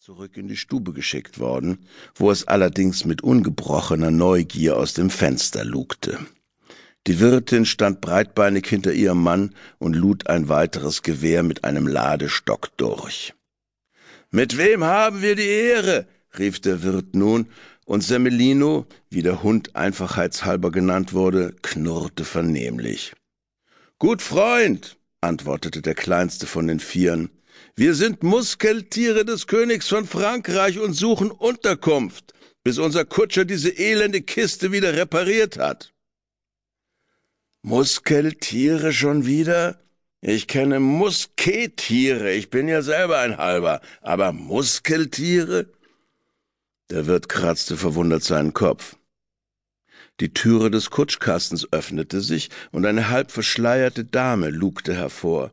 zurück 0.00 0.38
in 0.38 0.48
die 0.48 0.56
Stube 0.56 0.94
geschickt 0.94 1.38
worden, 1.38 1.86
wo 2.14 2.30
es 2.30 2.48
allerdings 2.48 3.04
mit 3.04 3.20
ungebrochener 3.20 4.10
Neugier 4.10 4.78
aus 4.78 4.94
dem 4.94 5.10
Fenster 5.10 5.62
lugte. 5.62 6.18
Die 7.06 7.20
Wirtin 7.20 7.66
stand 7.66 8.00
breitbeinig 8.00 8.66
hinter 8.66 8.94
ihrem 8.94 9.22
Mann 9.22 9.54
und 9.78 9.94
lud 9.94 10.26
ein 10.26 10.48
weiteres 10.48 11.02
Gewehr 11.02 11.42
mit 11.42 11.64
einem 11.64 11.86
Ladestock 11.86 12.74
durch. 12.78 13.34
Mit 14.30 14.56
wem 14.56 14.84
haben 14.84 15.20
wir 15.20 15.36
die 15.36 15.42
Ehre? 15.42 16.06
rief 16.38 16.60
der 16.60 16.82
Wirt 16.82 17.14
nun, 17.14 17.48
und 17.84 18.02
Semmelino, 18.02 18.86
wie 19.10 19.20
der 19.20 19.42
Hund 19.42 19.76
einfachheitshalber 19.76 20.70
genannt 20.70 21.12
wurde, 21.12 21.54
knurrte 21.60 22.24
vernehmlich. 22.24 23.12
Gut 23.98 24.22
Freund, 24.22 24.96
antwortete 25.20 25.82
der 25.82 25.94
kleinste 25.94 26.46
von 26.46 26.68
den 26.68 26.80
Vieren, 26.80 27.28
wir 27.76 27.94
sind 27.94 28.22
Muskeltiere 28.22 29.24
des 29.24 29.46
Königs 29.46 29.88
von 29.88 30.06
Frankreich 30.06 30.78
und 30.78 30.94
suchen 30.94 31.30
Unterkunft, 31.30 32.34
bis 32.62 32.78
unser 32.78 33.04
Kutscher 33.04 33.44
diese 33.44 33.70
elende 33.70 34.22
Kiste 34.22 34.72
wieder 34.72 34.94
repariert 34.94 35.58
hat. 35.58 35.92
Muskeltiere 37.62 38.92
schon 38.92 39.26
wieder? 39.26 39.78
Ich 40.22 40.46
kenne 40.46 40.80
Musketiere, 40.80 42.32
ich 42.32 42.50
bin 42.50 42.68
ja 42.68 42.82
selber 42.82 43.18
ein 43.18 43.38
halber, 43.38 43.80
aber 44.02 44.32
Muskeltiere? 44.32 45.66
Der 46.90 47.06
Wirt 47.06 47.28
kratzte 47.28 47.76
verwundert 47.76 48.24
seinen 48.24 48.52
Kopf. 48.52 48.96
Die 50.20 50.34
Türe 50.34 50.70
des 50.70 50.90
Kutschkastens 50.90 51.72
öffnete 51.72 52.20
sich, 52.20 52.50
und 52.72 52.84
eine 52.84 53.08
halb 53.08 53.30
verschleierte 53.30 54.04
Dame 54.04 54.50
lugte 54.50 54.94
hervor. 54.94 55.52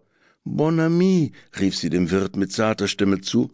Bon 0.49 0.79
ami, 0.79 1.33
rief 1.59 1.75
sie 1.75 1.89
dem 1.89 2.09
Wirt 2.09 2.37
mit 2.37 2.53
zarter 2.53 2.87
Stimme 2.87 3.19
zu. 3.19 3.51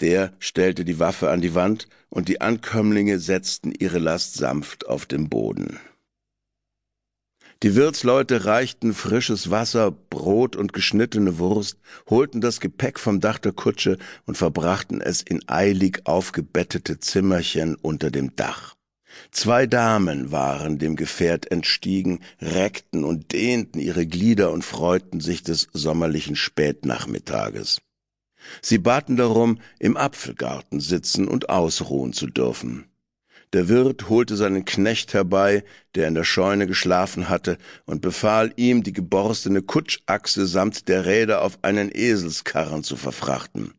Der 0.00 0.32
stellte 0.38 0.84
die 0.84 0.98
Waffe 0.98 1.30
an 1.30 1.42
die 1.42 1.54
Wand, 1.54 1.88
und 2.08 2.28
die 2.28 2.40
Ankömmlinge 2.40 3.18
setzten 3.18 3.70
ihre 3.70 3.98
Last 3.98 4.34
sanft 4.34 4.86
auf 4.86 5.04
den 5.06 5.28
Boden. 5.28 5.78
Die 7.62 7.76
Wirtsleute 7.76 8.46
reichten 8.46 8.94
frisches 8.94 9.50
Wasser, 9.50 9.92
Brot 9.92 10.56
und 10.56 10.72
geschnittene 10.72 11.38
Wurst, 11.38 11.78
holten 12.08 12.40
das 12.40 12.60
Gepäck 12.60 12.98
vom 12.98 13.20
Dach 13.20 13.38
der 13.38 13.52
Kutsche 13.52 13.98
und 14.24 14.36
verbrachten 14.36 15.00
es 15.00 15.22
in 15.22 15.46
eilig 15.48 16.00
aufgebettete 16.06 16.98
Zimmerchen 16.98 17.76
unter 17.76 18.10
dem 18.10 18.34
Dach. 18.34 18.74
Zwei 19.30 19.66
Damen 19.66 20.30
waren 20.32 20.78
dem 20.78 20.96
Gefährt 20.96 21.50
entstiegen, 21.50 22.20
reckten 22.40 23.04
und 23.04 23.32
dehnten 23.32 23.80
ihre 23.80 24.06
Glieder 24.06 24.52
und 24.52 24.64
freuten 24.64 25.20
sich 25.20 25.42
des 25.42 25.68
sommerlichen 25.72 26.36
Spätnachmittages. 26.36 27.80
Sie 28.60 28.78
baten 28.78 29.16
darum, 29.16 29.60
im 29.78 29.96
Apfelgarten 29.96 30.80
sitzen 30.80 31.28
und 31.28 31.48
ausruhen 31.48 32.12
zu 32.12 32.26
dürfen. 32.26 32.86
Der 33.52 33.68
Wirt 33.68 34.08
holte 34.08 34.36
seinen 34.36 34.64
Knecht 34.64 35.12
herbei, 35.12 35.62
der 35.94 36.08
in 36.08 36.14
der 36.14 36.24
Scheune 36.24 36.66
geschlafen 36.66 37.28
hatte, 37.28 37.58
und 37.84 38.00
befahl 38.00 38.52
ihm, 38.56 38.82
die 38.82 38.94
geborstene 38.94 39.60
Kutschachse 39.62 40.46
samt 40.46 40.88
der 40.88 41.04
Räder 41.04 41.42
auf 41.42 41.58
einen 41.62 41.90
Eselskarren 41.92 42.82
zu 42.82 42.96
verfrachten. 42.96 43.74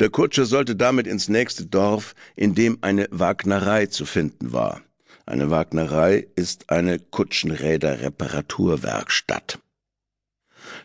Der 0.00 0.10
Kutscher 0.10 0.46
sollte 0.46 0.76
damit 0.76 1.06
ins 1.06 1.28
nächste 1.28 1.66
Dorf, 1.66 2.14
in 2.36 2.54
dem 2.54 2.78
eine 2.80 3.06
Wagnerei 3.10 3.84
zu 3.86 4.06
finden 4.06 4.52
war. 4.52 4.80
Eine 5.26 5.50
Wagnerei 5.50 6.26
ist 6.36 6.70
eine 6.70 6.98
Kutschenräder-Reparaturwerkstatt. 6.98 9.58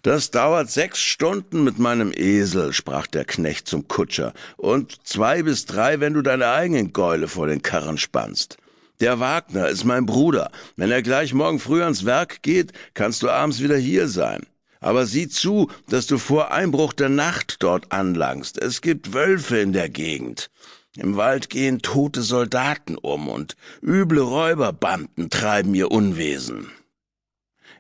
Das 0.02 0.32
dauert 0.32 0.70
sechs 0.70 1.00
Stunden 1.00 1.64
mit 1.64 1.80
meinem 1.80 2.12
Esel, 2.16 2.74
sprach 2.74 3.08
der 3.08 3.26
Knecht 3.26 3.68
zum 3.68 3.88
Kutscher, 3.88 4.34
und 4.58 5.06
zwei 5.06 5.44
bis 5.44 5.66
drei, 5.66 6.00
wenn 6.00 6.14
du 6.14 6.22
deine 6.22 6.50
eigenen 6.50 6.94
Gäule 6.94 7.28
vor 7.28 7.48
den 7.48 7.62
Karren 7.62 7.98
spannst. 7.98 8.58
Der 9.02 9.20
Wagner 9.20 9.70
ist 9.70 9.86
mein 9.86 10.06
Bruder. 10.06 10.52
Wenn 10.76 10.92
er 10.92 11.02
gleich 11.02 11.34
morgen 11.34 11.60
früh 11.60 11.82
ans 11.82 12.06
Werk 12.06 12.42
geht, 12.42 12.74
kannst 12.94 13.24
du 13.24 13.30
abends 13.30 13.62
wieder 13.62 13.78
hier 13.78 14.08
sein. 14.08 14.46
Aber 14.80 15.06
sieh 15.06 15.28
zu, 15.28 15.70
dass 15.88 16.08
du 16.08 16.18
vor 16.18 16.52
Einbruch 16.52 16.94
der 16.94 17.10
Nacht 17.10 17.58
dort 17.60 17.92
anlangst. 17.92 18.58
Es 18.58 18.82
gibt 18.82 19.14
Wölfe 19.14 19.60
in 19.60 19.74
der 19.74 19.90
Gegend. 19.90 20.50
Im 20.96 21.18
Wald 21.18 21.50
gehen 21.50 21.82
tote 21.82 22.22
Soldaten 22.22 22.98
um 22.98 23.28
und 23.28 23.56
üble 23.82 24.22
Räuberbanden 24.22 25.30
treiben 25.30 25.76
ihr 25.76 25.92
Unwesen. 25.92 26.72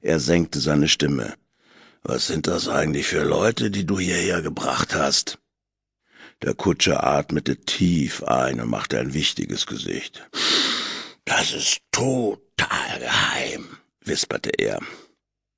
Er 0.01 0.19
senkte 0.19 0.59
seine 0.59 0.87
Stimme. 0.87 1.35
Was 2.03 2.27
sind 2.27 2.47
das 2.47 2.67
eigentlich 2.67 3.07
für 3.07 3.23
Leute, 3.23 3.71
die 3.71 3.85
du 3.85 3.99
hierher 3.99 4.41
gebracht 4.41 4.93
hast? 4.93 5.39
Der 6.41 6.53
Kutscher 6.53 7.03
atmete 7.03 7.57
tief 7.57 8.23
ein 8.23 8.61
und 8.61 8.69
machte 8.69 8.99
ein 8.99 9.13
wichtiges 9.13 9.67
Gesicht. 9.67 10.29
Das 11.25 11.51
ist 11.51 11.79
total 11.91 12.99
geheim, 12.99 13.67
wisperte 14.05 14.51
er. 14.57 14.79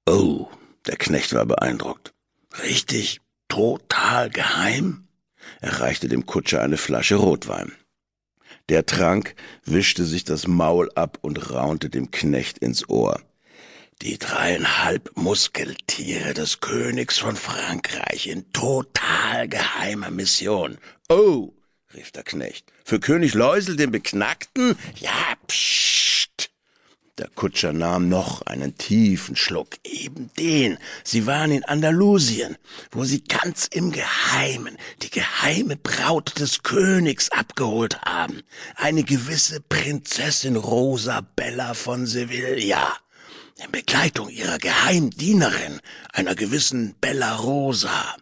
Oh, 0.08 0.50
der 0.88 0.98
Knecht 0.98 1.34
war 1.34 1.46
beeindruckt. 1.46 2.14
Richtig, 2.64 3.22
total 3.48 4.30
geheim? 4.30 5.08
Er 5.60 5.80
reichte 5.80 6.08
dem 6.08 6.26
Kutscher 6.26 6.62
eine 6.62 6.78
Flasche 6.78 7.16
Rotwein. 7.16 7.72
Der 8.70 8.86
trank, 8.86 9.36
wischte 9.66 10.06
sich 10.06 10.24
das 10.24 10.48
Maul 10.48 10.92
ab 10.96 11.18
und 11.22 11.52
raunte 11.52 11.90
dem 11.90 12.12
Knecht 12.12 12.58
ins 12.58 12.88
Ohr. 12.90 13.22
Die 14.02 14.18
dreieinhalb 14.18 15.16
Muskeltiere 15.16 16.34
des 16.34 16.60
Königs 16.60 17.20
von 17.20 17.36
Frankreich 17.36 18.28
in 18.28 18.52
total 18.52 19.48
geheimer 19.48 20.10
Mission. 20.10 20.78
Oh, 21.10 21.54
rief 21.94 22.12
der 22.12 22.24
Knecht. 22.24 22.72
Für 22.84 23.00
König 23.00 23.34
Läusel 23.34 23.76
den 23.76 23.92
Beknackten? 23.92 24.76
Ja, 24.96 25.36
psst. 25.48 26.01
Der 27.18 27.28
Kutscher 27.28 27.74
nahm 27.74 28.08
noch 28.08 28.42
einen 28.44 28.78
tiefen 28.78 29.36
Schluck, 29.36 29.76
eben 29.84 30.32
den. 30.40 30.78
Sie 31.04 31.26
waren 31.28 31.52
in 31.52 31.66
Andalusien, 31.66 32.58
wo 32.92 33.04
sie 33.04 33.24
ganz 33.24 33.68
im 33.68 33.92
Geheimen 33.92 34.78
die 35.02 35.10
geheime 35.10 35.76
Braut 35.76 36.40
des 36.40 36.64
Königs 36.64 37.30
abgeholt 37.32 38.02
haben. 38.02 38.42
Eine 38.76 39.04
gewisse 39.04 39.60
Prinzessin 39.60 40.56
Rosa 40.56 41.22
Bella 41.36 41.74
von 41.74 42.06
Sevilla 42.06 42.98
in 43.64 43.72
Begleitung 43.72 44.30
ihrer 44.30 44.58
Geheimdienerin, 44.58 45.80
einer 46.14 46.36
gewissen 46.36 46.96
Bella 47.00 47.36
Rosa. 47.36 48.16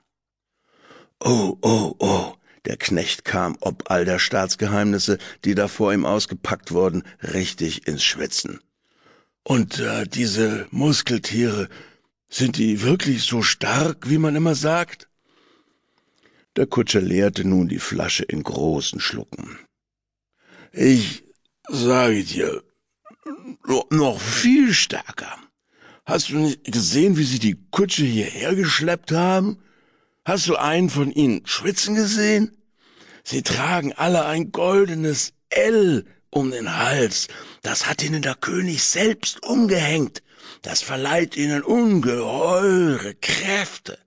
Oh, 1.20 1.58
oh, 1.62 1.96
oh, 2.00 2.34
der 2.66 2.78
Knecht 2.78 3.24
kam 3.24 3.58
ob 3.62 3.90
all 3.90 4.04
der 4.04 4.20
Staatsgeheimnisse, 4.20 5.18
die 5.46 5.56
da 5.56 5.68
vor 5.68 5.94
ihm 5.94 6.06
ausgepackt 6.06 6.72
wurden, 6.72 7.04
richtig 7.22 7.88
ins 7.88 8.04
Schwitzen. 8.04 8.60
Und 9.44 9.80
äh, 9.80 10.06
diese 10.06 10.68
Muskeltiere, 10.72 11.70
sind 12.30 12.58
die 12.58 12.82
wirklich 12.84 13.24
so 13.24 13.42
stark, 13.42 14.10
wie 14.10 14.20
man 14.20 14.36
immer 14.36 14.56
sagt? 14.56 15.10
Der 16.56 16.68
Kutscher 16.68 17.02
leerte 17.02 17.46
nun 17.46 17.68
die 17.68 17.80
Flasche 17.80 18.24
in 18.24 18.44
großen 18.44 19.00
Schlucken. 19.00 19.58
Ich 20.72 21.24
sage 21.68 22.24
dir, 22.24 22.64
noch 23.90 24.20
viel 24.20 24.74
stärker. 24.74 25.36
Hast 26.06 26.30
du 26.30 26.38
nicht 26.38 26.64
gesehen, 26.64 27.18
wie 27.18 27.24
sie 27.24 27.40
die 27.40 27.58
Kutsche 27.72 28.06
hierher 28.06 28.56
geschleppt 28.56 29.12
haben? 29.12 29.62
Hast 30.26 30.48
du 30.48 30.56
einen 30.56 30.90
von 30.90 31.12
ihnen 31.12 31.46
schwitzen 31.46 31.96
gesehen? 31.96 32.58
Sie 33.24 33.42
tragen 33.42 33.94
alle 33.94 34.26
ein 34.26 34.52
goldenes 34.52 35.34
L 35.50 36.06
um 36.30 36.52
den 36.52 36.78
Hals. 36.78 37.28
Das 37.62 37.88
hat 37.88 38.04
ihnen 38.04 38.22
der 38.22 38.36
König 38.36 38.84
selbst 38.84 39.44
umgehängt. 39.44 40.22
Das 40.62 40.82
verleiht 40.82 41.38
ihnen 41.38 41.64
ungeheure 41.64 43.16
Kräfte. 43.16 43.98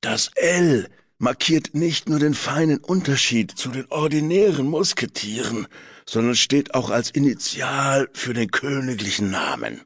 Das 0.00 0.30
L 0.34 0.88
markiert 1.18 1.74
nicht 1.74 2.08
nur 2.08 2.18
den 2.18 2.34
feinen 2.34 2.78
Unterschied 2.78 3.52
zu 3.52 3.68
den 3.70 3.86
ordinären 3.90 4.66
Musketieren, 4.66 5.68
sondern 6.04 6.34
steht 6.34 6.74
auch 6.74 6.90
als 6.90 7.10
Initial 7.10 8.08
für 8.12 8.34
den 8.34 8.50
königlichen 8.50 9.30
Namen. 9.30 9.82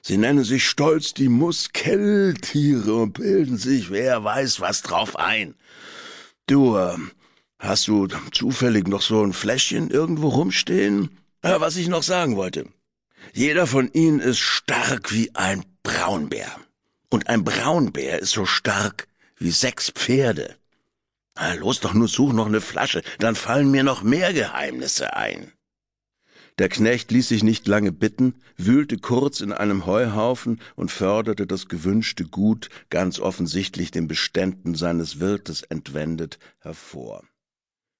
Sie 0.00 0.16
nennen 0.16 0.42
sich 0.42 0.66
stolz 0.66 1.14
die 1.14 1.28
Muskeltiere 1.28 2.94
und 2.94 3.12
bilden 3.12 3.58
sich, 3.58 3.90
wer 3.90 4.24
weiß 4.24 4.60
was 4.60 4.82
drauf 4.82 5.16
ein. 5.16 5.54
Du, 6.46 6.76
äh, 6.76 6.96
hast 7.62 7.88
du 7.88 8.08
zufällig 8.32 8.88
noch 8.88 9.02
so 9.02 9.22
ein 9.22 9.32
Fläschchen 9.32 9.90
irgendwo 9.90 10.28
rumstehen? 10.28 11.10
Ja, 11.44 11.60
was 11.60 11.76
ich 11.76 11.88
noch 11.88 12.02
sagen 12.02 12.36
wollte. 12.36 12.66
Jeder 13.32 13.66
von 13.66 13.90
ihnen 13.92 14.20
ist 14.20 14.40
stark 14.40 15.12
wie 15.12 15.34
ein 15.34 15.64
Braunbär. 15.82 16.50
Und 17.08 17.28
ein 17.28 17.44
Braunbär 17.44 18.18
ist 18.18 18.32
so 18.32 18.46
stark 18.46 19.06
wie 19.36 19.50
sechs 19.50 19.90
Pferde. 19.90 20.56
Na, 21.34 21.54
los 21.54 21.80
doch 21.80 21.94
nur 21.94 22.08
such 22.08 22.32
noch 22.32 22.46
eine 22.46 22.60
Flasche, 22.60 23.02
dann 23.18 23.36
fallen 23.36 23.70
mir 23.70 23.84
noch 23.84 24.02
mehr 24.02 24.32
Geheimnisse 24.32 25.16
ein. 25.16 25.52
Der 26.58 26.68
Knecht 26.68 27.10
ließ 27.10 27.28
sich 27.28 27.42
nicht 27.42 27.66
lange 27.66 27.92
bitten, 27.92 28.34
wühlte 28.58 28.98
kurz 28.98 29.40
in 29.40 29.52
einem 29.52 29.86
Heuhaufen 29.86 30.60
und 30.76 30.90
förderte 30.90 31.46
das 31.46 31.68
gewünschte 31.68 32.24
Gut, 32.24 32.68
ganz 32.90 33.18
offensichtlich 33.18 33.90
den 33.90 34.06
Beständen 34.06 34.74
seines 34.74 35.18
Wirtes 35.18 35.62
entwendet, 35.62 36.38
hervor. 36.60 37.24